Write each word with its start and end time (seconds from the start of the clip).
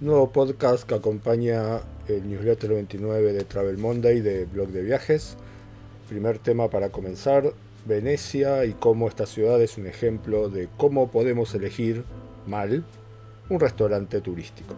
Nuevo 0.00 0.30
podcast 0.30 0.86
que 0.86 0.94
acompaña 0.94 1.80
el 2.08 2.28
newsletter 2.28 2.70
29 2.70 3.32
de 3.32 3.44
Travel 3.44 3.78
Monday 3.78 4.20
de 4.20 4.44
blog 4.44 4.68
de 4.68 4.82
viajes. 4.82 5.36
Primer 6.08 6.38
tema 6.38 6.68
para 6.68 6.90
comenzar, 6.90 7.52
Venecia 7.86 8.66
y 8.66 8.74
cómo 8.74 9.08
esta 9.08 9.24
ciudad 9.24 9.60
es 9.62 9.78
un 9.78 9.86
ejemplo 9.86 10.50
de 10.50 10.68
cómo 10.76 11.10
podemos 11.10 11.54
elegir 11.54 12.04
mal 12.46 12.84
un 13.48 13.60
restaurante 13.60 14.20
turístico. 14.20 14.74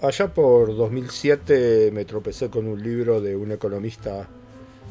Allá 0.00 0.28
por 0.32 0.74
2007 0.74 1.90
me 1.92 2.04
tropecé 2.04 2.48
con 2.48 2.68
un 2.68 2.82
libro 2.82 3.20
de 3.20 3.36
un 3.36 3.52
economista 3.52 4.28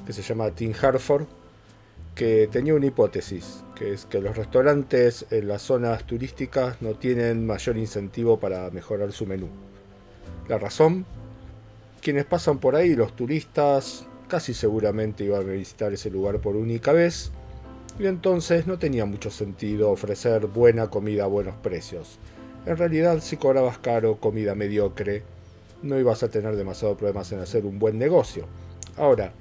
que 0.06 0.14
se 0.14 0.22
llama 0.22 0.52
Tim 0.52 0.74
Harford, 0.82 1.26
que 2.16 2.48
tenía 2.52 2.76
una 2.76 2.86
hipótesis, 2.86 3.64
que 3.76 3.94
es 3.94 4.06
que 4.06 4.22
los 4.22 4.38
restaurantes 4.38 5.26
en 5.32 5.48
las 5.48 5.64
zonas 5.64 6.04
turísticas 6.06 6.82
no 6.82 6.94
tienen 6.94 7.46
mayor 7.46 7.78
incentivo 7.78 8.40
para 8.40 8.70
mejorar 8.70 9.12
su 9.12 9.26
menú. 9.26 9.50
La 10.48 10.58
razón, 10.58 11.06
quienes 12.02 12.26
pasan 12.26 12.60
por 12.60 12.76
ahí, 12.76 12.96
los 12.96 13.16
turistas, 13.16 14.06
casi 14.28 14.54
seguramente 14.54 15.24
iban 15.24 15.50
a 15.50 15.54
visitar 15.54 15.94
ese 15.94 16.12
lugar 16.12 16.40
por 16.40 16.56
única 16.56 16.92
vez, 16.92 17.32
y 18.00 18.06
entonces 18.08 18.68
no 18.68 18.78
tenía 18.80 19.06
mucho 19.06 19.32
sentido 19.32 19.92
ofrecer 19.92 20.48
buena 20.48 20.90
comida 20.90 21.26
a 21.26 21.28
buenos 21.28 21.56
precios. 21.56 22.20
En 22.66 22.78
realidad, 22.78 23.20
si 23.22 23.38
cobrabas 23.38 23.78
caro 23.78 24.18
comida 24.18 24.56
mediocre, 24.56 25.24
no 25.82 26.00
ibas 26.00 26.24
a 26.24 26.30
tener 26.30 26.56
demasiados 26.56 26.98
problemas 26.98 27.32
en 27.32 27.40
hacer 27.40 27.66
un 27.66 27.78
buen 27.78 28.00
negocio. 28.00 28.46
Ahora, 28.98 29.34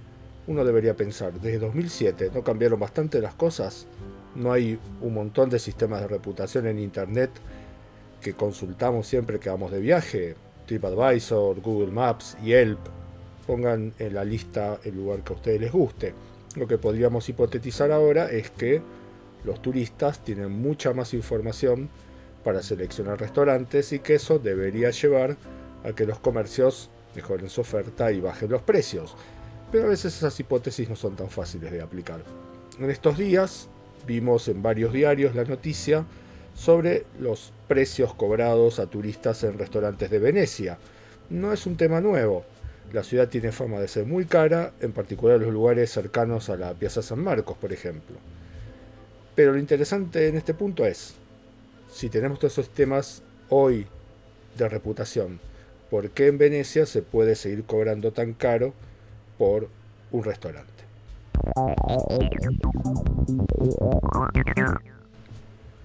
uno 0.47 0.65
debería 0.65 0.97
pensar, 0.97 1.33
desde 1.35 1.59
2007 1.59 2.31
no 2.35 2.43
cambiaron 2.43 2.81
bastante 2.81 3.21
las 3.21 3.35
cosas, 3.35 3.87
no 4.35 4.53
hay 4.53 4.79
un 5.01 5.15
montón 5.15 5.51
de 5.51 5.59
sistemas 5.59 6.01
de 6.01 6.09
reputación 6.09 6.67
en 6.67 6.79
Internet 6.79 7.31
que 8.21 8.35
consultamos 8.35 9.07
siempre 9.07 9.39
que 9.39 9.51
vamos 9.51 9.71
de 9.71 9.81
viaje, 9.81 10.37
TripAdvisor, 10.67 11.61
Google 11.61 11.93
Maps, 11.93 12.37
Yelp, 12.43 12.79
pongan 13.47 13.93
en 13.99 14.15
la 14.15 14.25
lista 14.25 14.79
el 14.85 14.97
lugar 14.97 15.23
que 15.23 15.33
a 15.33 15.37
ustedes 15.37 15.61
les 15.61 15.73
guste. 15.73 16.15
Lo 16.57 16.67
que 16.67 16.79
podríamos 16.79 17.29
hipotetizar 17.29 17.91
ahora 17.91 18.31
es 18.31 18.51
que 18.51 18.81
los 19.45 19.61
turistas 19.61 20.23
tienen 20.23 20.53
mucha 20.53 20.93
más 20.95 21.15
información 21.15 21.89
para 22.45 22.63
seleccionar 22.63 23.21
restaurantes 23.21 23.93
y 23.93 23.99
que 23.99 24.15
eso 24.15 24.39
debería 24.39 24.91
llevar 24.91 25.37
a 25.85 25.93
que 25.93 26.07
los 26.07 26.21
comercios 26.21 26.91
mejoren 27.15 27.51
su 27.51 27.61
oferta 27.61 28.13
y 28.13 28.21
bajen 28.21 28.51
los 28.51 28.63
precios 28.63 29.17
pero 29.73 29.87
a 29.87 29.89
veces 29.89 30.15
esas 30.15 30.39
hipótesis 30.39 30.89
no 30.89 30.95
son 30.95 31.17
tan 31.17 31.31
fáciles 31.31 31.73
de 31.73 31.81
aplicar. 31.81 32.21
En 32.79 32.91
estos 32.91 33.17
días 33.17 33.69
vimos 34.07 34.47
en 34.49 34.63
varios 34.63 34.93
diarios 34.93 35.35
la 35.35 35.45
noticia 35.45 36.05
sobre 36.55 37.07
los 37.19 37.55
precios 37.67 38.15
cobrados 38.15 38.79
a 38.79 38.87
turistas 38.87 39.43
en 39.45 39.59
restaurantes 39.59 40.11
de 40.11 40.19
Venecia. 40.19 40.77
No 41.31 41.55
es 41.55 41.67
un 41.67 41.79
tema 41.79 42.03
nuevo. 42.03 42.45
La 42.93 43.03
ciudad 43.03 43.29
tiene 43.29 43.51
fama 43.51 43.81
de 43.81 43.89
ser 43.89 44.05
muy 44.05 44.27
cara, 44.27 44.75
en 44.81 44.93
particular 44.93 45.41
los 45.41 45.51
lugares 45.51 45.91
cercanos 45.91 46.51
a 46.51 46.57
la 46.57 46.75
Piazza 46.75 47.01
San 47.01 47.21
Marcos, 47.21 47.57
por 47.57 47.73
ejemplo. 47.73 48.17
Pero 49.35 49.53
lo 49.53 49.59
interesante 49.59 50.29
en 50.29 50.37
este 50.37 50.53
punto 50.53 50.85
es, 50.85 51.15
si 51.91 52.11
tenemos 52.11 52.39
todos 52.39 52.53
esos 52.53 52.69
temas 52.69 53.23
hoy 53.49 53.87
de 54.59 54.69
reputación, 54.69 55.41
¿por 55.91 56.11
qué 56.11 56.27
en 56.27 56.37
Venecia 56.37 56.85
se 56.85 57.01
puede 57.01 57.35
seguir 57.35 57.65
cobrando 57.65 58.13
tan 58.13 58.35
caro 58.35 58.75
por 59.39 59.69
un 60.11 60.25
restaurante. 60.25 60.71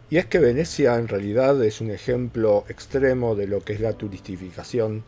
Y 0.09 0.17
es 0.17 0.25
que 0.25 0.39
Venecia 0.39 0.95
en 0.95 1.07
realidad 1.07 1.61
es 1.63 1.81
un 1.81 1.91
ejemplo 1.91 2.63
extremo 2.69 3.35
de 3.35 3.47
lo 3.47 3.61
que 3.61 3.73
es 3.73 3.81
la 3.81 3.93
turistificación 3.93 5.03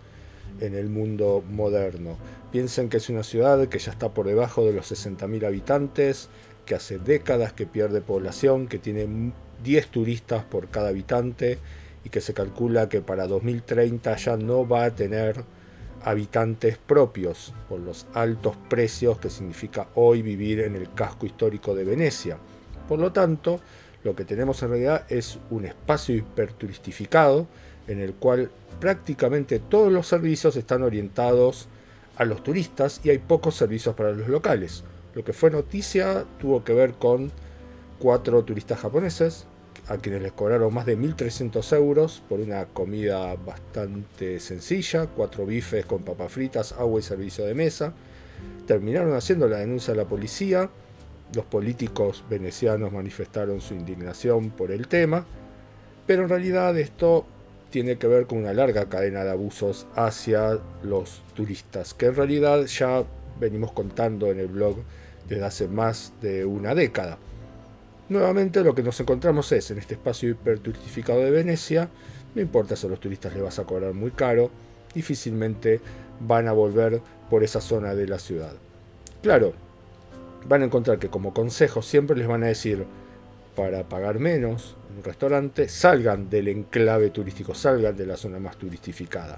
en 0.60 0.76
el 0.76 0.90
mundo 0.90 1.44
moderno. 1.50 2.18
Piensen 2.52 2.90
que 2.90 2.98
es 2.98 3.10
una 3.10 3.24
ciudad 3.24 3.68
que 3.68 3.80
ya 3.80 3.92
está 3.92 4.10
por 4.10 4.26
debajo 4.28 4.66
de 4.66 4.74
los 4.74 4.92
60.000 4.92 5.46
habitantes, 5.46 6.30
que 6.66 6.76
hace 6.76 7.00
décadas 7.00 7.54
que 7.54 7.66
pierde 7.66 8.02
población, 8.02 8.68
que 8.68 8.78
tiene 8.78 9.32
10 9.64 9.88
turistas 9.88 10.44
por 10.44 10.68
cada 10.68 10.90
habitante 10.90 11.60
y 12.04 12.10
que 12.10 12.22
se 12.22 12.34
calcula 12.34 12.90
que 12.90 13.02
para 13.02 13.28
2030 13.28 14.16
ya 14.16 14.38
no 14.38 14.68
va 14.68 14.86
a 14.86 14.92
tener 14.92 15.44
habitantes 16.04 16.78
propios 16.78 17.54
por 17.68 17.80
los 17.80 18.08
altos 18.14 18.56
precios 18.70 19.20
que 19.20 19.30
significa 19.30 19.88
hoy 19.96 20.22
vivir 20.22 20.62
en 20.62 20.76
el 20.76 20.94
casco 20.94 21.26
histórico 21.26 21.76
de 21.76 21.84
Venecia. 21.84 22.38
Por 22.88 23.00
lo 23.00 23.12
tanto, 23.12 23.60
lo 24.04 24.16
que 24.16 24.26
tenemos 24.26 24.64
en 24.64 24.70
realidad 24.70 25.06
es 25.10 25.40
un 25.50 25.66
espacio 25.66 26.16
hiperturistificado 26.16 27.48
en 27.88 28.00
el 28.00 28.14
cual 28.14 28.50
prácticamente 28.80 29.60
todos 29.60 29.92
los 29.92 30.08
servicios 30.08 30.56
están 30.56 30.84
orientados 30.84 31.68
a 32.18 32.26
los 32.26 32.44
turistas 32.44 33.02
y 33.04 33.10
hay 33.10 33.18
pocos 33.18 33.56
servicios 33.56 33.96
para 33.96 34.12
los 34.12 34.28
locales. 34.28 34.84
Lo 35.16 35.24
que 35.24 35.34
fue 35.34 35.52
noticia 35.52 36.26
tuvo 36.40 36.64
que 36.64 36.74
ver 36.74 36.94
con 36.94 37.32
cuatro 38.00 38.44
turistas 38.44 38.80
japoneses 38.80 39.46
a 39.90 39.98
quienes 39.98 40.22
les 40.22 40.32
cobraron 40.32 40.74
más 40.74 40.86
de 40.86 40.98
1.300 40.98 41.76
euros 41.76 42.24
por 42.30 42.40
una 42.40 42.66
comida 42.66 43.36
bastante 43.36 44.40
sencilla, 44.40 45.08
cuatro 45.08 45.48
bifes 45.48 45.86
con 45.86 46.04
papas 46.04 46.32
fritas, 46.32 46.74
agua 46.74 47.00
y 47.00 47.04
servicio 47.04 47.44
de 47.44 47.56
mesa. 47.56 47.94
Terminaron 48.68 49.16
haciendo 49.16 49.48
la 49.48 49.58
denuncia 49.58 49.94
a 49.96 49.98
la 49.98 50.06
policía, 50.06 50.70
los 51.34 51.46
políticos 51.46 52.24
venecianos 52.30 52.92
manifestaron 52.92 53.62
su 53.62 53.74
indignación 53.74 54.52
por 54.52 54.72
el 54.72 54.88
tema, 54.88 55.26
pero 56.06 56.24
en 56.24 56.30
realidad 56.30 56.78
esto 56.78 57.26
tiene 57.72 57.98
que 57.98 58.08
ver 58.08 58.28
con 58.28 58.40
una 58.40 58.54
larga 58.54 58.90
cadena 58.90 59.24
de 59.24 59.32
abusos 59.32 59.88
hacia 59.96 60.60
los 60.84 61.24
turistas, 61.34 61.96
que 61.96 62.08
en 62.08 62.16
realidad 62.16 62.64
ya 62.66 63.04
venimos 63.40 63.72
contando 63.72 64.28
en 64.28 64.40
el 64.40 64.48
blog 64.48 64.78
desde 65.28 65.46
hace 65.46 65.68
más 65.68 66.14
de 66.22 66.46
una 66.46 66.76
década. 66.76 67.18
Nuevamente 68.10 68.64
lo 68.64 68.74
que 68.74 68.82
nos 68.82 69.00
encontramos 69.00 69.52
es 69.52 69.70
en 69.70 69.78
este 69.78 69.94
espacio 69.94 70.30
hiperturistificado 70.30 71.20
de 71.20 71.30
Venecia, 71.30 71.90
no 72.34 72.42
importa 72.42 72.76
si 72.76 72.88
a 72.88 72.90
los 72.90 73.00
turistas 73.00 73.34
les 73.34 73.44
vas 73.44 73.60
a 73.60 73.66
cobrar 73.66 73.94
muy 73.94 74.10
caro, 74.12 74.50
difícilmente 74.96 75.80
van 76.20 76.48
a 76.48 76.52
volver 76.52 77.02
por 77.30 77.44
esa 77.44 77.62
zona 77.62 77.94
de 77.94 78.08
la 78.08 78.18
ciudad. 78.18 78.54
Claro, 79.22 79.54
van 80.48 80.64
a 80.64 80.66
encontrar 80.66 80.98
que 80.98 81.10
como 81.10 81.36
consejo 81.36 81.84
siempre 81.84 82.18
les 82.18 82.28
van 82.28 82.44
a 82.44 82.48
decir, 82.48 82.86
para 83.56 83.88
pagar 83.88 84.20
menos 84.20 84.76
en 84.90 84.98
un 84.98 85.04
restaurante, 85.04 85.70
salgan 85.70 86.32
del 86.32 86.48
enclave 86.48 87.12
turístico, 87.12 87.54
salgan 87.54 87.96
de 87.96 88.08
la 88.08 88.18
zona 88.18 88.40
más 88.40 88.58
turistificada. 88.58 89.38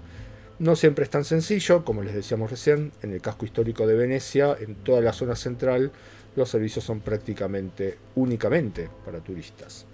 No 0.60 0.76
siempre 0.76 1.04
es 1.04 1.10
tan 1.10 1.26
sencillo, 1.26 1.84
como 1.84 2.04
les 2.04 2.14
decíamos 2.14 2.52
recién, 2.52 2.92
en 3.02 3.14
el 3.14 3.22
casco 3.22 3.46
histórico 3.46 3.88
de 3.88 3.96
Venecia, 3.96 4.56
en 4.60 4.76
toda 4.76 5.02
la 5.02 5.12
zona 5.12 5.36
central, 5.36 5.92
los 6.36 6.50
servicios 6.50 6.86
son 6.86 7.00
prácticamente 7.02 7.98
únicamente 8.16 8.90
para 9.06 9.20
turistas. 9.20 9.86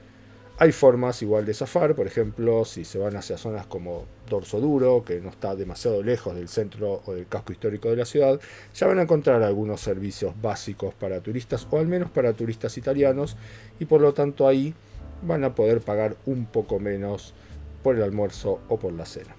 Hay 0.59 0.72
formas 0.72 1.22
igual 1.22 1.46
de 1.46 1.53
zafar, 1.53 1.94
por 1.94 2.08
ejemplo, 2.08 2.66
si 2.66 2.84
se 2.84 2.98
van 2.98 3.16
hacia 3.16 3.38
zonas 3.38 3.68
como 3.68 4.06
Dorso 4.28 4.59
Duro, 4.59 5.03
que 5.06 5.22
no 5.22 5.30
está 5.30 5.56
demasiado 5.56 6.02
lejos 6.02 6.34
del 6.34 6.48
centro 6.48 7.03
o 7.06 7.14
del 7.14 7.28
casco 7.28 7.52
histórico 7.52 7.92
de 7.92 7.98
la 7.98 8.06
ciudad, 8.06 8.40
ya 8.74 8.88
van 8.88 8.98
a 8.98 9.03
encontrar 9.03 9.44
algunos 9.44 9.81
servicios 9.81 10.34
básicos 10.42 10.96
para 10.96 11.22
turistas, 11.22 11.68
o 11.70 11.78
al 11.78 11.86
menos 11.86 12.09
para 12.09 12.34
turistas 12.34 12.75
italianos, 12.80 13.38
y 13.80 13.86
por 13.86 14.02
lo 14.02 14.16
tanto 14.16 14.48
ahí 14.48 14.74
van 15.22 15.44
a 15.44 15.54
poder 15.54 15.81
pagar 15.81 16.18
un 16.25 16.48
poco 16.48 16.80
menos 16.80 17.36
por 17.84 17.96
el 17.96 18.02
almuerzo 18.02 18.59
o 18.68 18.78
por 18.78 18.94
la 18.94 19.06
cena. 19.06 19.36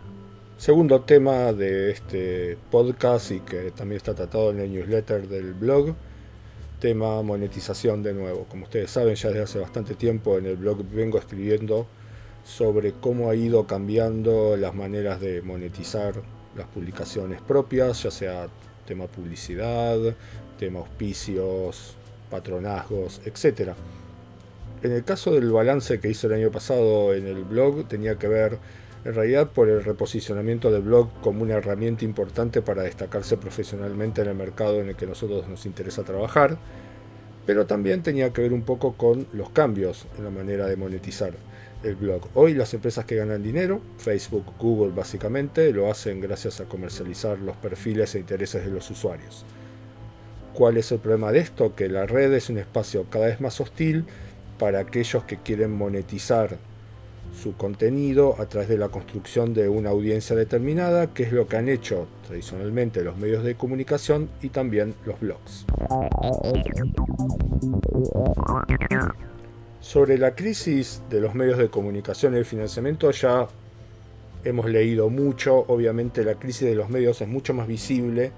Segundo 0.58 1.02
tema 1.02 1.52
de 1.52 1.90
este 1.90 2.56
podcast 2.70 3.30
y 3.30 3.40
que 3.40 3.72
también 3.72 3.98
está 3.98 4.14
tratado 4.14 4.50
en 4.50 4.60
el 4.60 4.72
newsletter 4.72 5.28
del 5.28 5.52
blog, 5.52 5.94
tema 6.80 7.20
monetización 7.20 8.02
de 8.02 8.14
nuevo. 8.14 8.46
Como 8.48 8.64
ustedes 8.64 8.90
saben, 8.90 9.16
ya 9.16 9.28
desde 9.28 9.42
hace 9.42 9.58
bastante 9.58 9.94
tiempo 9.94 10.38
en 10.38 10.46
el 10.46 10.56
blog 10.56 10.82
vengo 10.90 11.18
escribiendo 11.18 11.86
sobre 12.42 12.92
cómo 12.92 13.28
ha 13.28 13.34
ido 13.34 13.66
cambiando 13.66 14.56
las 14.56 14.74
maneras 14.74 15.20
de 15.20 15.42
monetizar 15.42 16.14
las 16.56 16.66
publicaciones 16.68 17.42
propias, 17.42 18.04
ya 18.04 18.10
sea 18.10 18.48
tema 18.86 19.08
publicidad, 19.08 19.98
tema 20.58 20.78
auspicios, 20.78 21.96
patronazgos, 22.30 23.20
etc. 23.26 23.72
En 24.82 24.92
el 24.92 25.04
caso 25.04 25.34
del 25.34 25.52
balance 25.52 26.00
que 26.00 26.08
hice 26.08 26.28
el 26.28 26.32
año 26.32 26.50
pasado 26.50 27.12
en 27.12 27.26
el 27.26 27.44
blog 27.44 27.86
tenía 27.86 28.16
que 28.16 28.28
ver 28.28 28.58
en 29.06 29.14
realidad 29.14 29.50
por 29.50 29.68
el 29.68 29.84
reposicionamiento 29.84 30.72
del 30.72 30.82
blog 30.82 31.08
como 31.20 31.44
una 31.44 31.54
herramienta 31.54 32.04
importante 32.04 32.60
para 32.60 32.82
destacarse 32.82 33.36
profesionalmente 33.36 34.20
en 34.20 34.28
el 34.28 34.34
mercado 34.34 34.80
en 34.80 34.88
el 34.88 34.96
que 34.96 35.06
nosotros 35.06 35.48
nos 35.48 35.64
interesa 35.64 36.02
trabajar, 36.02 36.58
pero 37.46 37.66
también 37.66 38.02
tenía 38.02 38.32
que 38.32 38.42
ver 38.42 38.52
un 38.52 38.62
poco 38.62 38.94
con 38.94 39.28
los 39.32 39.50
cambios 39.50 40.08
en 40.18 40.24
la 40.24 40.30
manera 40.30 40.66
de 40.66 40.76
monetizar. 40.76 41.34
el 41.84 41.94
blog. 41.94 42.22
Hoy 42.34 42.54
las 42.54 42.74
empresas 42.74 43.04
que 43.04 43.14
ganan 43.14 43.44
dinero, 43.44 43.80
Facebook, 43.98 44.46
Google 44.58 44.92
básicamente, 44.92 45.72
lo 45.72 45.88
hacen 45.88 46.20
gracias 46.20 46.60
a 46.60 46.64
comercializar 46.64 47.38
los 47.38 47.56
perfiles 47.56 48.12
e 48.14 48.18
intereses 48.18 48.64
de 48.64 48.72
los 48.72 48.90
usuarios. 48.90 49.44
¿Cuál 50.52 50.78
es 50.78 50.90
el 50.90 50.98
problema 50.98 51.30
de 51.30 51.40
esto? 51.40 51.76
Que 51.76 51.88
la 51.88 52.06
red 52.06 52.32
es 52.32 52.50
un 52.50 52.58
espacio 52.58 53.06
cada 53.08 53.26
vez 53.26 53.40
más 53.40 53.60
hostil 53.60 54.04
para 54.58 54.80
aquellos 54.80 55.24
que 55.24 55.36
quieren 55.36 55.70
monetizar 55.70 56.58
su 57.40 57.56
contenido 57.56 58.36
a 58.38 58.46
través 58.46 58.68
de 58.68 58.78
la 58.78 58.88
construcción 58.88 59.52
de 59.52 59.68
una 59.68 59.90
audiencia 59.90 60.34
determinada, 60.34 61.12
que 61.12 61.24
es 61.24 61.32
lo 61.32 61.46
que 61.46 61.56
han 61.56 61.68
hecho 61.68 62.06
tradicionalmente 62.26 63.04
los 63.04 63.16
medios 63.16 63.44
de 63.44 63.54
comunicación 63.54 64.28
y 64.42 64.48
también 64.48 64.94
los 65.04 65.20
blogs. 65.20 65.66
Sobre 69.80 70.18
la 70.18 70.34
crisis 70.34 71.02
de 71.10 71.20
los 71.20 71.34
medios 71.34 71.58
de 71.58 71.68
comunicación 71.68 72.34
y 72.34 72.38
el 72.38 72.44
financiamiento 72.44 73.10
ya 73.10 73.46
hemos 74.44 74.66
leído 74.66 75.10
mucho, 75.10 75.64
obviamente 75.68 76.24
la 76.24 76.34
crisis 76.34 76.68
de 76.68 76.74
los 76.74 76.88
medios 76.88 77.20
es 77.20 77.28
mucho 77.28 77.52
más 77.52 77.66
visible 77.66 78.32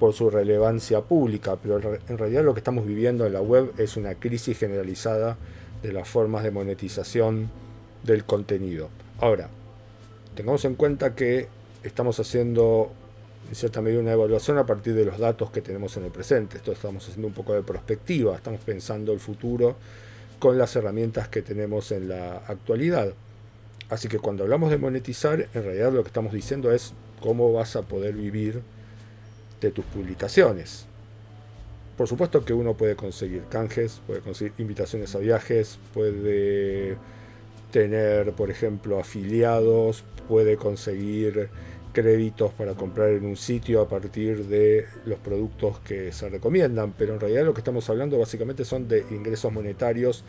por 0.00 0.12
su 0.12 0.30
relevancia 0.30 1.02
pública, 1.02 1.56
pero 1.60 1.80
en 2.08 2.18
realidad 2.18 2.44
lo 2.44 2.54
que 2.54 2.60
estamos 2.60 2.86
viviendo 2.86 3.26
en 3.26 3.32
la 3.32 3.42
web 3.42 3.72
es 3.78 3.96
una 3.96 4.14
crisis 4.14 4.58
generalizada 4.58 5.36
de 5.82 5.92
las 5.92 6.08
formas 6.08 6.44
de 6.44 6.50
monetización 6.50 7.50
del 8.02 8.24
contenido. 8.24 8.88
Ahora, 9.20 9.48
tengamos 10.34 10.64
en 10.64 10.74
cuenta 10.74 11.14
que 11.14 11.48
estamos 11.82 12.18
haciendo 12.20 12.90
en 13.48 13.54
cierta 13.54 13.80
medida 13.80 14.00
una 14.00 14.12
evaluación 14.12 14.58
a 14.58 14.66
partir 14.66 14.94
de 14.94 15.04
los 15.04 15.18
datos 15.18 15.50
que 15.50 15.62
tenemos 15.62 15.96
en 15.96 16.04
el 16.04 16.10
presente. 16.10 16.58
Esto 16.58 16.72
estamos 16.72 17.04
haciendo 17.04 17.28
un 17.28 17.34
poco 17.34 17.54
de 17.54 17.62
perspectiva, 17.62 18.36
estamos 18.36 18.60
pensando 18.60 19.12
el 19.12 19.20
futuro 19.20 19.76
con 20.38 20.58
las 20.58 20.76
herramientas 20.76 21.28
que 21.28 21.42
tenemos 21.42 21.90
en 21.92 22.08
la 22.08 22.38
actualidad. 22.46 23.12
Así 23.88 24.08
que 24.08 24.18
cuando 24.18 24.44
hablamos 24.44 24.70
de 24.70 24.76
monetizar, 24.76 25.48
en 25.54 25.64
realidad 25.64 25.92
lo 25.92 26.02
que 26.02 26.08
estamos 26.08 26.32
diciendo 26.32 26.70
es 26.72 26.92
cómo 27.20 27.52
vas 27.52 27.74
a 27.76 27.82
poder 27.82 28.14
vivir 28.14 28.62
de 29.60 29.70
tus 29.70 29.84
publicaciones. 29.86 30.86
Por 31.96 32.06
supuesto 32.06 32.44
que 32.44 32.52
uno 32.52 32.74
puede 32.74 32.94
conseguir 32.94 33.44
canjes, 33.48 34.00
puede 34.06 34.20
conseguir 34.20 34.52
invitaciones 34.58 35.14
a 35.14 35.18
viajes, 35.18 35.78
puede 35.94 36.96
tener, 37.70 38.32
por 38.32 38.50
ejemplo, 38.50 38.98
afiliados, 38.98 40.04
puede 40.28 40.56
conseguir 40.56 41.48
créditos 41.92 42.52
para 42.52 42.74
comprar 42.74 43.10
en 43.10 43.24
un 43.24 43.36
sitio 43.36 43.80
a 43.80 43.88
partir 43.88 44.46
de 44.46 44.86
los 45.04 45.18
productos 45.18 45.80
que 45.80 46.12
se 46.12 46.28
recomiendan, 46.28 46.94
pero 46.96 47.14
en 47.14 47.20
realidad 47.20 47.44
lo 47.44 47.54
que 47.54 47.60
estamos 47.60 47.88
hablando 47.90 48.18
básicamente 48.18 48.64
son 48.64 48.88
de 48.88 49.04
ingresos 49.10 49.52
monetarios 49.52 50.24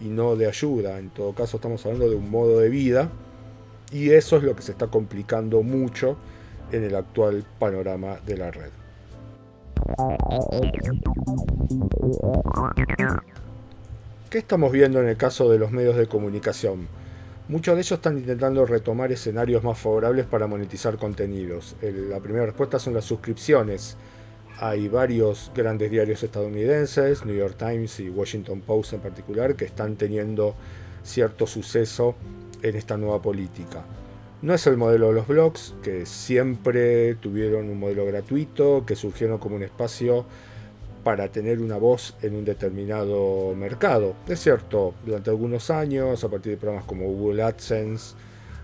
y 0.00 0.08
no 0.08 0.36
de 0.36 0.46
ayuda. 0.46 0.98
En 0.98 1.10
todo 1.10 1.32
caso 1.32 1.56
estamos 1.56 1.84
hablando 1.86 2.10
de 2.10 2.16
un 2.16 2.30
modo 2.30 2.58
de 2.58 2.68
vida 2.68 3.10
y 3.92 4.10
eso 4.10 4.36
es 4.36 4.42
lo 4.42 4.54
que 4.54 4.62
se 4.62 4.72
está 4.72 4.88
complicando 4.88 5.62
mucho 5.62 6.16
en 6.72 6.84
el 6.84 6.94
actual 6.94 7.44
panorama 7.58 8.18
de 8.26 8.36
la 8.36 8.50
red. 8.50 8.70
¿Qué 14.34 14.38
estamos 14.38 14.72
viendo 14.72 15.00
en 15.00 15.06
el 15.06 15.16
caso 15.16 15.48
de 15.48 15.60
los 15.60 15.70
medios 15.70 15.94
de 15.94 16.08
comunicación? 16.08 16.88
Muchos 17.46 17.76
de 17.76 17.82
ellos 17.82 17.92
están 17.92 18.18
intentando 18.18 18.66
retomar 18.66 19.12
escenarios 19.12 19.62
más 19.62 19.78
favorables 19.78 20.26
para 20.26 20.48
monetizar 20.48 20.96
contenidos. 20.96 21.76
la 21.80 22.18
primera 22.18 22.44
respuesta 22.44 22.80
son 22.80 22.94
las 22.94 23.04
suscripciones. 23.04 23.96
Hay 24.58 24.88
varios 24.88 25.52
grandes 25.54 25.88
diarios 25.88 26.20
estadounidenses, 26.24 27.24
New 27.24 27.36
York 27.36 27.54
Times 27.56 28.00
y 28.00 28.10
Washington 28.10 28.60
Post 28.62 28.94
en 28.94 29.00
particular, 29.02 29.54
que 29.54 29.66
están 29.66 29.94
teniendo 29.94 30.56
cierto 31.04 31.46
suceso 31.46 32.16
en 32.60 32.74
esta 32.74 32.96
nueva 32.96 33.22
política. 33.22 33.84
No 34.42 34.52
es 34.52 34.66
el 34.66 34.76
modelo 34.76 35.10
de 35.10 35.14
los 35.14 35.28
blogs, 35.28 35.76
que 35.80 36.06
siempre 36.06 37.14
tuvieron 37.14 37.68
un 37.68 37.78
modelo 37.78 38.04
gratuito, 38.04 38.84
que 38.84 38.96
surgieron 38.96 39.38
como 39.38 39.54
un 39.54 39.62
espacio 39.62 40.26
para 41.04 41.28
tener 41.28 41.60
una 41.60 41.76
voz 41.76 42.16
en 42.22 42.34
un 42.34 42.44
determinado 42.44 43.54
mercado. 43.54 44.14
Es 44.26 44.40
cierto, 44.40 44.94
durante 45.04 45.30
algunos 45.30 45.70
años, 45.70 46.24
a 46.24 46.28
partir 46.28 46.52
de 46.52 46.58
programas 46.58 46.86
como 46.86 47.06
Google 47.06 47.42
AdSense, 47.42 48.16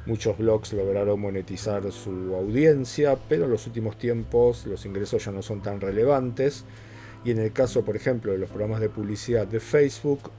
muchos 0.07 0.39
blogs 0.39 0.73
lograron 0.73 1.21
monetizar 1.21 1.93
su 1.93 2.35
audiencia, 2.35 3.17
pero 3.29 3.45
en 3.45 3.51
los 3.51 3.67
últimos 3.67 3.99
tiempos 3.99 4.67
los 4.67 4.87
ingresos 4.87 5.25
ya 5.25 5.33
no 5.33 5.43
son 5.43 5.61
tan 5.61 5.81
relevantes. 5.81 6.65
Y 7.25 7.33
en 7.33 7.39
el 7.39 7.53
caso, 7.53 7.85
por 7.85 7.95
ejemplo, 7.95 8.33
de 8.33 8.39
los 8.39 8.49
programas 8.49 8.81
de 8.81 8.89
publicidad 8.89 9.47
de 9.47 9.61
Facebook, 9.61 10.31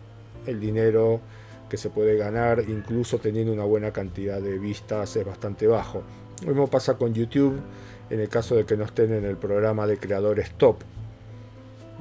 el 0.47 0.59
dinero 0.59 1.21
que 1.69 1.77
se 1.77 1.91
puede 1.91 2.17
ganar, 2.17 2.63
incluso 2.67 3.19
teniendo 3.19 3.53
una 3.53 3.63
buena 3.63 3.91
cantidad 3.91 4.41
de 4.41 4.57
vistas, 4.57 5.15
es 5.15 5.25
bastante 5.25 5.67
bajo. 5.67 6.01
Lo 6.41 6.47
mismo 6.47 6.67
pasa 6.67 6.97
con 6.97 7.13
YouTube, 7.13 7.61
en 8.09 8.19
el 8.19 8.27
caso 8.27 8.55
de 8.55 8.65
que 8.65 8.75
no 8.75 8.85
estén 8.85 9.13
en 9.13 9.23
el 9.23 9.37
programa 9.37 9.85
de 9.85 9.97
creadores 9.97 10.51
top, 10.57 10.77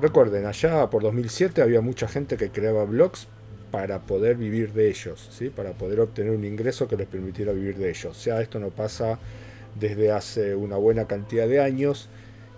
Recuerden, 0.01 0.47
allá 0.47 0.89
por 0.89 1.03
2007 1.03 1.61
había 1.61 1.83
mucha 1.83 2.09
gente 2.09 2.39
que 2.39 2.51
creaba 2.51 2.85
blogs 2.85 3.29
para 3.71 4.01
poder 4.01 4.37
vivir 4.37 4.73
de 4.73 4.89
ellos, 4.89 5.29
¿sí? 5.31 5.51
para 5.51 5.73
poder 5.73 6.01
obtener 6.01 6.33
un 6.33 6.45
ingreso 6.45 6.89
que 6.89 6.97
les 6.97 7.07
permitiera 7.07 7.53
vivir 7.53 7.77
de 7.77 7.91
ellos. 7.91 8.07
O 8.07 8.15
sea, 8.15 8.41
esto 8.41 8.59
no 8.59 8.71
pasa 8.71 9.19
desde 9.79 10.11
hace 10.11 10.55
una 10.55 10.77
buena 10.77 11.05
cantidad 11.05 11.47
de 11.47 11.61
años 11.61 12.09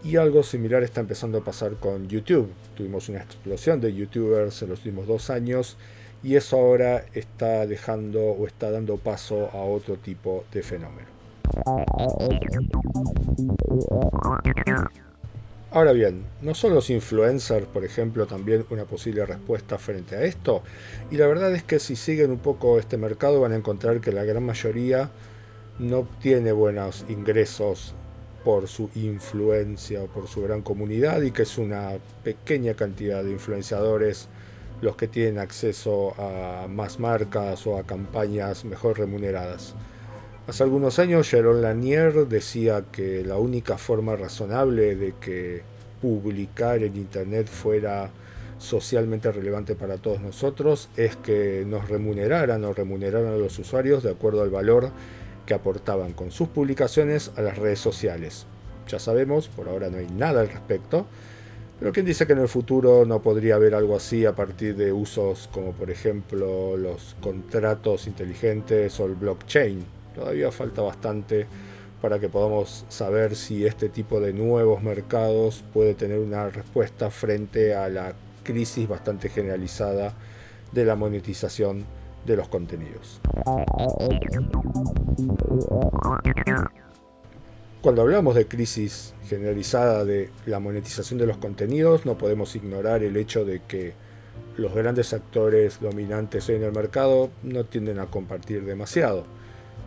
y 0.04 0.16
algo 0.16 0.44
similar 0.44 0.84
está 0.84 1.00
empezando 1.00 1.38
a 1.38 1.44
pasar 1.44 1.74
con 1.74 2.08
YouTube. 2.08 2.48
Tuvimos 2.76 3.08
una 3.08 3.18
explosión 3.18 3.80
de 3.80 3.92
youtubers 3.92 4.62
en 4.62 4.68
los 4.68 4.78
últimos 4.78 5.08
dos 5.08 5.28
años 5.28 5.76
y 6.22 6.36
eso 6.36 6.56
ahora 6.56 7.04
está 7.12 7.66
dejando 7.66 8.20
o 8.22 8.46
está 8.46 8.70
dando 8.70 8.98
paso 8.98 9.50
a 9.52 9.58
otro 9.58 9.96
tipo 9.96 10.44
de 10.52 10.62
fenómeno. 10.62 11.08
Ahora 15.74 15.92
bien, 15.92 16.26
¿no 16.42 16.54
son 16.54 16.74
los 16.74 16.90
influencers, 16.90 17.66
por 17.66 17.82
ejemplo, 17.82 18.26
también 18.26 18.66
una 18.68 18.84
posible 18.84 19.24
respuesta 19.24 19.78
frente 19.78 20.14
a 20.16 20.22
esto? 20.22 20.62
Y 21.10 21.16
la 21.16 21.26
verdad 21.26 21.54
es 21.54 21.62
que 21.62 21.78
si 21.78 21.96
siguen 21.96 22.30
un 22.30 22.40
poco 22.40 22.78
este 22.78 22.98
mercado 22.98 23.40
van 23.40 23.52
a 23.52 23.56
encontrar 23.56 24.02
que 24.02 24.12
la 24.12 24.22
gran 24.22 24.44
mayoría 24.44 25.08
no 25.78 26.00
obtiene 26.00 26.52
buenos 26.52 27.06
ingresos 27.08 27.94
por 28.44 28.68
su 28.68 28.90
influencia 28.96 30.02
o 30.02 30.08
por 30.08 30.28
su 30.28 30.42
gran 30.42 30.60
comunidad 30.60 31.22
y 31.22 31.30
que 31.30 31.44
es 31.44 31.56
una 31.56 31.92
pequeña 32.22 32.74
cantidad 32.74 33.24
de 33.24 33.30
influenciadores 33.30 34.28
los 34.82 34.96
que 34.96 35.08
tienen 35.08 35.38
acceso 35.38 36.12
a 36.20 36.66
más 36.68 37.00
marcas 37.00 37.66
o 37.66 37.78
a 37.78 37.84
campañas 37.84 38.66
mejor 38.66 38.98
remuneradas. 38.98 39.74
Hace 40.48 40.64
algunos 40.64 40.98
años 40.98 41.28
Sharon 41.28 41.62
Lanier 41.62 42.26
decía 42.26 42.82
que 42.90 43.24
la 43.24 43.36
única 43.36 43.78
forma 43.78 44.16
razonable 44.16 44.96
de 44.96 45.14
que 45.20 45.62
publicar 46.00 46.82
en 46.82 46.96
Internet 46.96 47.46
fuera 47.46 48.10
socialmente 48.58 49.30
relevante 49.30 49.76
para 49.76 49.98
todos 49.98 50.20
nosotros 50.20 50.88
es 50.96 51.14
que 51.14 51.64
nos 51.64 51.88
remuneraran 51.88 52.64
o 52.64 52.72
remuneraran 52.72 53.34
a 53.34 53.36
los 53.36 53.56
usuarios 53.60 54.02
de 54.02 54.10
acuerdo 54.10 54.42
al 54.42 54.50
valor 54.50 54.90
que 55.46 55.54
aportaban 55.54 56.12
con 56.12 56.32
sus 56.32 56.48
publicaciones 56.48 57.30
a 57.36 57.42
las 57.42 57.56
redes 57.56 57.78
sociales. 57.78 58.46
Ya 58.88 58.98
sabemos, 58.98 59.46
por 59.46 59.68
ahora 59.68 59.90
no 59.90 59.98
hay 59.98 60.08
nada 60.08 60.40
al 60.40 60.48
respecto, 60.48 61.06
pero 61.78 61.92
quien 61.92 62.04
dice 62.04 62.26
que 62.26 62.32
en 62.32 62.40
el 62.40 62.48
futuro 62.48 63.04
no 63.06 63.22
podría 63.22 63.54
haber 63.54 63.76
algo 63.76 63.94
así 63.94 64.26
a 64.26 64.34
partir 64.34 64.74
de 64.74 64.92
usos 64.92 65.48
como 65.52 65.70
por 65.70 65.88
ejemplo 65.88 66.76
los 66.76 67.14
contratos 67.20 68.08
inteligentes 68.08 68.98
o 68.98 69.06
el 69.06 69.14
blockchain. 69.14 70.01
Todavía 70.14 70.50
falta 70.52 70.82
bastante 70.82 71.46
para 72.02 72.18
que 72.18 72.28
podamos 72.28 72.84
saber 72.88 73.36
si 73.36 73.64
este 73.64 73.88
tipo 73.88 74.20
de 74.20 74.32
nuevos 74.32 74.82
mercados 74.82 75.64
puede 75.72 75.94
tener 75.94 76.18
una 76.18 76.48
respuesta 76.48 77.10
frente 77.10 77.74
a 77.74 77.88
la 77.88 78.12
crisis 78.42 78.88
bastante 78.88 79.28
generalizada 79.28 80.12
de 80.72 80.84
la 80.84 80.96
monetización 80.96 81.84
de 82.26 82.36
los 82.36 82.48
contenidos. 82.48 83.20
Cuando 87.80 88.02
hablamos 88.02 88.34
de 88.34 88.46
crisis 88.46 89.14
generalizada 89.28 90.04
de 90.04 90.30
la 90.46 90.58
monetización 90.58 91.20
de 91.20 91.26
los 91.26 91.36
contenidos, 91.36 92.04
no 92.04 92.18
podemos 92.18 92.54
ignorar 92.56 93.04
el 93.04 93.16
hecho 93.16 93.44
de 93.44 93.62
que 93.62 93.92
los 94.56 94.74
grandes 94.74 95.12
actores 95.12 95.80
dominantes 95.80 96.48
hoy 96.48 96.56
en 96.56 96.64
el 96.64 96.72
mercado 96.72 97.30
no 97.44 97.64
tienden 97.64 98.00
a 98.00 98.06
compartir 98.06 98.64
demasiado 98.64 99.24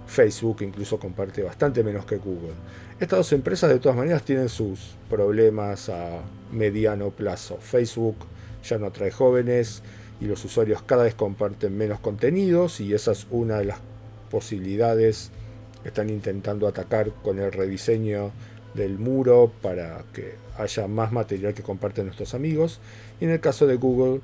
Facebook 0.07 0.57
incluso 0.61 0.99
comparte 0.99 1.41
bastante 1.43 1.83
menos 1.83 2.05
que 2.05 2.17
Google. 2.17 2.53
Estas 2.99 3.17
dos 3.17 3.33
empresas 3.33 3.69
de 3.69 3.79
todas 3.79 3.97
maneras 3.97 4.23
tienen 4.23 4.49
sus 4.49 4.95
problemas 5.09 5.89
a 5.89 6.21
mediano 6.51 7.09
plazo. 7.09 7.57
Facebook 7.59 8.15
ya 8.63 8.77
no 8.77 8.91
trae 8.91 9.11
jóvenes 9.11 9.81
y 10.21 10.25
los 10.25 10.43
usuarios 10.45 10.81
cada 10.83 11.03
vez 11.03 11.15
comparten 11.15 11.77
menos 11.77 11.99
contenidos 11.99 12.79
y 12.79 12.93
esa 12.93 13.11
es 13.11 13.27
una 13.31 13.57
de 13.57 13.65
las 13.65 13.79
posibilidades 14.29 15.31
que 15.83 15.89
están 15.89 16.09
intentando 16.09 16.67
atacar 16.67 17.11
con 17.23 17.39
el 17.39 17.51
rediseño 17.51 18.31
del 18.73 18.97
muro 18.97 19.51
para 19.61 20.03
que 20.13 20.35
haya 20.57 20.87
más 20.87 21.11
material 21.11 21.53
que 21.53 21.63
comparten 21.63 22.05
nuestros 22.05 22.33
amigos. 22.33 22.79
Y 23.19 23.25
en 23.25 23.31
el 23.31 23.39
caso 23.39 23.67
de 23.67 23.75
Google, 23.75 24.21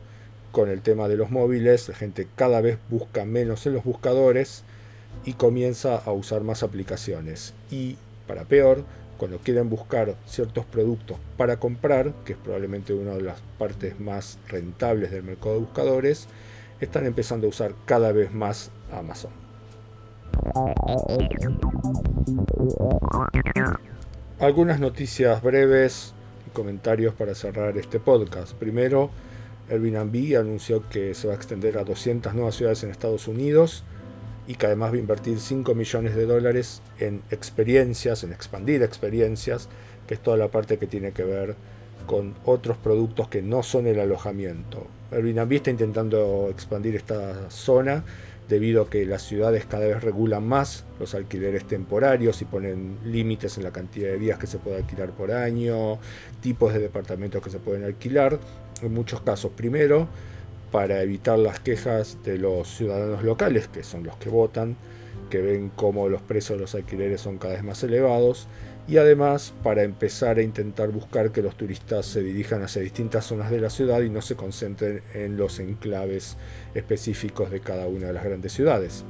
con 0.51 0.69
el 0.69 0.81
tema 0.81 1.07
de 1.07 1.15
los 1.15 1.31
móviles, 1.31 1.87
la 1.87 1.95
gente 1.95 2.27
cada 2.35 2.61
vez 2.61 2.77
busca 2.89 3.25
menos 3.25 3.65
en 3.65 3.73
los 3.73 3.83
buscadores 3.83 4.63
y 5.25 5.33
comienza 5.33 5.97
a 5.97 6.11
usar 6.11 6.41
más 6.41 6.63
aplicaciones. 6.63 7.53
Y 7.69 7.97
para 8.27 8.45
peor, 8.45 8.83
cuando 9.17 9.37
quieren 9.37 9.69
buscar 9.69 10.15
ciertos 10.25 10.65
productos 10.65 11.17
para 11.37 11.57
comprar, 11.57 12.13
que 12.25 12.33
es 12.33 12.39
probablemente 12.39 12.93
una 12.93 13.11
de 13.11 13.21
las 13.21 13.39
partes 13.59 13.99
más 13.99 14.39
rentables 14.47 15.11
del 15.11 15.23
mercado 15.23 15.53
de 15.55 15.61
buscadores, 15.61 16.27
están 16.79 17.05
empezando 17.05 17.45
a 17.45 17.51
usar 17.51 17.73
cada 17.85 18.11
vez 18.11 18.33
más 18.33 18.71
Amazon. 18.91 19.31
Algunas 24.39 24.79
noticias 24.79 25.41
breves 25.43 26.13
y 26.47 26.49
comentarios 26.49 27.13
para 27.13 27.35
cerrar 27.35 27.77
este 27.77 27.99
podcast. 27.99 28.53
Primero, 28.53 29.11
Airbnb 29.69 30.39
anunció 30.39 30.89
que 30.89 31.13
se 31.13 31.27
va 31.27 31.33
a 31.33 31.35
extender 31.35 31.77
a 31.77 31.83
200 31.83 32.33
nuevas 32.33 32.55
ciudades 32.55 32.83
en 32.83 32.89
Estados 32.89 33.27
Unidos 33.27 33.83
y 34.47 34.55
que 34.55 34.65
además 34.65 34.91
va 34.91 34.95
a 34.95 34.99
invertir 34.99 35.39
5 35.39 35.75
millones 35.75 36.15
de 36.15 36.25
dólares 36.25 36.81
en 36.99 37.21
experiencias, 37.31 38.23
en 38.23 38.33
expandir 38.33 38.83
experiencias, 38.83 39.69
que 40.07 40.15
es 40.15 40.19
toda 40.19 40.37
la 40.37 40.49
parte 40.49 40.77
que 40.77 40.87
tiene 40.87 41.11
que 41.11 41.23
ver 41.23 41.55
con 42.05 42.33
otros 42.45 42.77
productos 42.77 43.27
que 43.27 43.41
no 43.41 43.63
son 43.63 43.87
el 43.87 43.99
alojamiento. 43.99 44.87
Airbnb 45.11 45.53
está 45.53 45.69
intentando 45.69 46.47
expandir 46.49 46.95
esta 46.95 47.49
zona 47.49 48.03
debido 48.49 48.83
a 48.83 48.89
que 48.89 49.05
las 49.05 49.21
ciudades 49.21 49.65
cada 49.65 49.87
vez 49.87 50.03
regulan 50.03 50.45
más 50.45 50.83
los 50.99 51.15
alquileres 51.15 51.65
temporarios 51.65 52.41
y 52.41 52.45
ponen 52.45 52.97
límites 53.05 53.57
en 53.57 53.63
la 53.63 53.71
cantidad 53.71 54.09
de 54.09 54.19
días 54.19 54.37
que 54.37 54.47
se 54.47 54.57
puede 54.57 54.77
alquilar 54.77 55.11
por 55.11 55.31
año, 55.31 55.99
tipos 56.41 56.73
de 56.73 56.79
departamentos 56.79 57.41
que 57.41 57.49
se 57.49 57.59
pueden 57.59 57.85
alquilar. 57.85 58.39
En 58.81 58.93
muchos 58.93 59.21
casos, 59.21 59.51
primero, 59.55 60.07
para 60.71 61.01
evitar 61.01 61.37
las 61.37 61.59
quejas 61.59 62.17
de 62.23 62.37
los 62.37 62.67
ciudadanos 62.67 63.23
locales, 63.23 63.67
que 63.67 63.83
son 63.83 64.03
los 64.03 64.15
que 64.17 64.29
votan, 64.29 64.77
que 65.29 65.41
ven 65.41 65.71
cómo 65.75 66.09
los 66.09 66.21
precios 66.21 66.57
de 66.57 66.61
los 66.61 66.75
alquileres 66.75 67.21
son 67.21 67.37
cada 67.37 67.55
vez 67.55 67.63
más 67.63 67.83
elevados, 67.83 68.47
y 68.87 68.97
además 68.97 69.53
para 69.63 69.83
empezar 69.83 70.37
a 70.37 70.41
intentar 70.41 70.89
buscar 70.89 71.31
que 71.31 71.41
los 71.41 71.55
turistas 71.55 72.05
se 72.05 72.23
dirijan 72.23 72.63
hacia 72.63 72.81
distintas 72.81 73.25
zonas 73.25 73.51
de 73.51 73.59
la 73.59 73.69
ciudad 73.69 74.01
y 74.01 74.09
no 74.09 74.21
se 74.21 74.35
concentren 74.35 75.01
en 75.13 75.37
los 75.37 75.59
enclaves 75.59 76.37
específicos 76.73 77.51
de 77.51 77.59
cada 77.59 77.87
una 77.87 78.07
de 78.07 78.13
las 78.13 78.23
grandes 78.23 78.53
ciudades. 78.53 79.03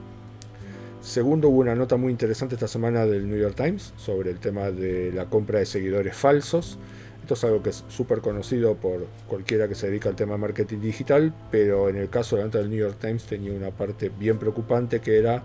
Segundo, 1.01 1.50
hubo 1.50 1.62
una 1.62 1.74
nota 1.74 1.98
muy 1.98 2.12
interesante 2.12 2.56
esta 2.56 2.68
semana 2.68 3.08
del 3.08 3.27
New 3.27 3.39
York 3.39 3.56
Times 3.56 3.94
sobre 3.98 4.30
el 4.30 4.39
tema 4.39 4.70
de 4.70 5.12
la 5.12 5.25
compra 5.25 5.60
de 5.60 5.65
seguidores 5.65 6.15
falsos 6.15 6.77
esto 7.22 7.36
es 7.36 7.44
algo 7.44 7.62
que 7.62 7.70
es 7.70 7.84
súper 7.88 8.20
conocido 8.20 8.75
por 8.75 9.06
cualquiera 9.28 9.68
que 9.68 9.75
se 9.75 9.88
dedica 9.88 10.10
al 10.10 10.16
tema 10.16 10.34
de 10.34 10.40
marketing 10.40 10.80
digital, 10.80 11.34
pero 11.51 11.88
en 11.88 11.98
el 11.98 12.10
caso 12.10 12.36
de 12.36 12.50
del 12.50 12.70
New 12.70 12.80
York 12.80 12.98
Times 13.00 13.24
tenía 13.25 13.54
una 13.54 13.72
parte 13.72 14.10
bien 14.10 14.40
preocupante 14.40 15.00
que 15.01 15.18
era 15.18 15.44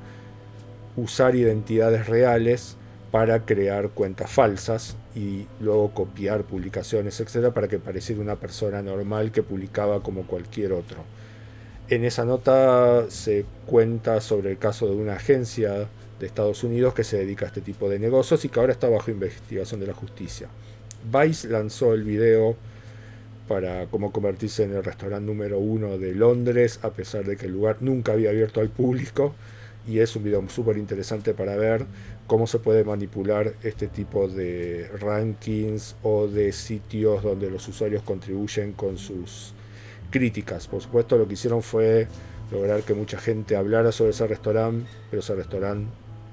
usar 0.97 1.37
identidades 1.37 2.07
reales 2.07 2.77
para 3.11 3.45
crear 3.45 3.91
cuentas 3.91 4.31
falsas 4.31 4.97
y 5.15 5.47
luego 5.61 5.93
copiar 5.93 6.45
publicaciones, 6.45 7.21
etcétera, 7.21 7.55
para 7.55 7.69
que 7.69 7.79
pareciera 7.79 8.21
una 8.21 8.37
persona 8.37 8.83
normal 8.83 9.31
que 9.31 9.43
publicaba 9.43 10.03
como 10.03 10.27
cualquier 10.27 10.73
otro. 10.73 10.99
En 11.89 12.05
esa 12.05 12.25
nota 12.25 13.09
se 13.11 13.45
cuenta 13.67 14.21
sobre 14.21 14.51
el 14.51 14.59
caso 14.59 14.87
de 14.87 14.97
una 14.97 15.15
agencia 15.15 15.89
de 16.19 16.27
Estados 16.27 16.65
Unidos 16.65 16.95
que 16.95 17.05
se 17.05 17.19
dedica 17.19 17.45
a 17.45 17.49
este 17.49 17.61
tipo 17.61 17.89
de 17.89 17.99
negocios 17.99 18.45
y 18.45 18.49
que 18.49 18.59
ahora 18.59 18.73
está 18.73 18.89
bajo 18.89 19.11
investigación 19.11 19.81
de 19.81 19.87
la 19.87 19.95
justicia. 19.95 20.49
Vice 21.07 21.49
lanzó 21.49 21.95
el 21.95 22.03
video 22.03 22.57
para 23.47 23.87
cómo 23.87 24.13
convertirse 24.13 24.65
en 24.65 24.75
el 24.75 24.83
restaurante 24.83 25.27
número 25.27 25.59
uno 25.59 25.99
de 25.99 26.15
Londres, 26.15 26.81
a 26.83 26.91
pesar 26.91 27.25
de 27.25 27.37
que 27.37 27.47
el 27.47 27.53
lugar 27.53 27.77
nunca 27.81 28.13
había 28.13 28.31
abierto 28.31 28.61
al 28.61 28.71
público. 28.71 29.35
Y 29.87 30.01
es 30.01 30.17
un 30.17 30.25
video 30.25 30.49
súper 30.49 30.79
interesante 30.79 31.33
para 31.33 31.55
ver 31.55 31.87
cómo 32.27 32.49
se 32.49 32.59
puede 32.59 32.83
manipular 32.83 33.53
este 33.63 33.87
tipo 33.87 34.27
de 34.27 34.91
rankings 35.01 35.95
o 36.03 36.27
de 36.27 36.51
sitios 36.51 37.23
donde 37.23 37.49
los 37.51 37.69
usuarios 37.69 38.03
contribuyen 38.03 38.73
con 38.73 38.99
sus 38.99 39.55
críticas. 40.11 40.67
Por 40.67 40.83
supuesto, 40.83 41.17
lo 41.17 41.29
que 41.29 41.35
hicieron 41.35 41.63
fue 41.63 42.09
lograr 42.51 42.83
que 42.83 42.95
mucha 42.95 43.19
gente 43.19 43.55
hablara 43.55 43.93
sobre 43.93 44.11
ese 44.11 44.27
restaurante, 44.27 44.89
pero 45.09 45.21
ese 45.21 45.37
restaurante 45.37 45.89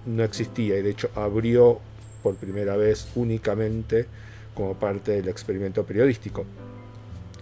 no 0.07 0.23
existía 0.23 0.79
y 0.79 0.81
de 0.81 0.89
hecho 0.89 1.11
abrió 1.13 1.79
por 2.23 2.35
primera 2.35 2.75
vez 2.75 3.07
únicamente 3.15 4.07
como 4.53 4.75
parte 4.75 5.13
del 5.13 5.27
experimento 5.27 5.85
periodístico. 5.85 6.45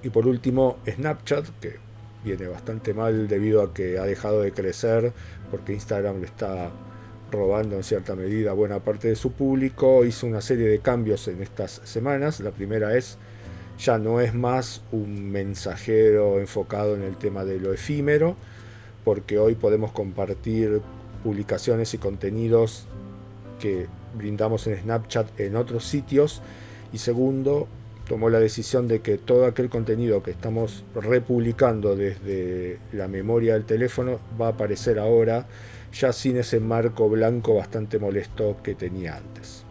Y 0.04 0.10
por 0.10 0.28
último, 0.28 0.78
Snapchat, 0.88 1.48
que 1.60 1.76
viene 2.24 2.48
bastante 2.48 2.94
mal 2.94 3.28
debido 3.28 3.62
a 3.62 3.74
que 3.74 3.98
ha 3.98 4.04
dejado 4.04 4.42
de 4.42 4.52
crecer 4.52 5.12
porque 5.50 5.74
Instagram 5.74 6.20
le 6.20 6.28
está 6.28 6.72
robando 7.32 7.76
en 7.76 7.84
cierta 7.84 8.16
medida 8.16 8.54
buena 8.54 8.80
parte 8.80 9.08
de 9.08 9.16
su 9.16 9.32
público, 9.32 10.06
hizo 10.06 10.28
una 10.28 10.42
serie 10.42 10.68
de 10.68 10.80
cambios 10.80 11.28
en 11.28 11.42
estas 11.42 11.82
semanas. 11.86 12.40
La 12.40 12.52
primera 12.52 12.98
es, 12.98 13.18
ya 13.80 13.98
no 13.98 14.20
es 14.20 14.34
más 14.34 14.82
un 14.92 15.32
mensajero 15.32 16.40
enfocado 16.40 16.96
en 16.96 17.04
el 17.04 17.16
tema 17.18 17.46
de 17.46 17.60
lo 17.60 17.74
efímero, 17.74 18.36
porque 19.04 19.40
hoy 19.40 19.56
podemos 19.56 19.92
compartir 19.92 20.82
publicaciones 21.24 21.94
y 21.94 21.98
contenidos 21.98 22.88
que 23.60 23.88
brindamos 24.16 24.68
en 24.68 24.82
Snapchat 24.82 25.40
en 25.40 25.56
otros 25.56 25.86
sitios 25.86 26.42
y 26.94 26.98
segundo, 26.98 27.68
tomó 28.08 28.30
la 28.30 28.40
decisión 28.40 28.88
de 28.88 29.02
que 29.02 29.18
todo 29.18 29.46
aquel 29.46 29.70
contenido 29.70 30.22
que 30.24 30.32
estamos 30.32 30.84
republicando 30.96 31.96
desde 31.96 32.80
la 32.92 33.08
memoria 33.08 33.54
del 33.54 33.64
teléfono 33.64 34.20
va 34.40 34.48
a 34.48 34.50
aparecer 34.50 35.00
ahora 35.00 35.46
ya 35.94 36.14
sin 36.14 36.38
ese 36.38 36.60
marco 36.60 37.10
blanco 37.10 37.56
bastante 37.56 38.00
molesto 38.00 38.58
que 38.64 38.76
tenía 38.76 39.18
antes. 39.18 39.66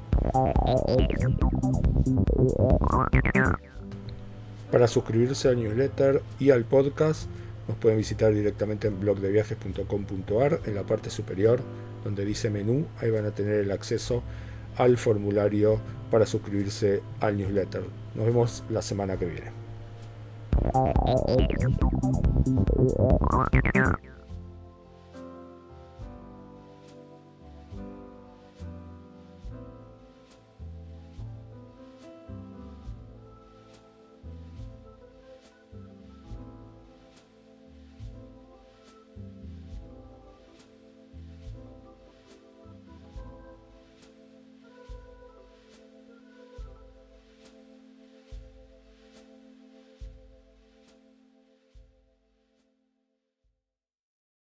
Para 4.71 4.87
suscribirse 4.87 5.49
al 5.49 5.57
newsletter 5.57 6.23
y 6.39 6.50
al 6.50 6.65
podcast 6.65 7.29
nos 7.69 7.77
pueden 7.79 7.99
visitar 7.99 8.33
directamente 8.33 8.89
en 8.89 9.00
blogdeviajes.com.ar 9.00 10.61
en 10.67 10.75
la 10.75 10.83
parte 10.83 11.11
superior 11.11 11.61
donde 12.05 12.25
dice 12.25 12.50
menú, 12.50 12.87
ahí 13.00 13.11
van 13.11 13.27
a 13.27 13.31
tener 13.31 13.57
el 13.57 13.71
acceso 13.71 14.23
al 14.77 14.97
formulario 14.97 15.79
para 16.11 16.27
suscribirse 16.27 17.03
al 17.21 17.37
newsletter. 17.37 17.85
Nos 18.15 18.27
vemos 18.27 18.65
la 18.69 18.83
semana 18.83 19.17
que 19.17 19.27
viene. 19.27 19.53